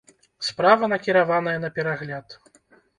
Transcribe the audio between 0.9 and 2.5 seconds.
накіраваная на перагляд.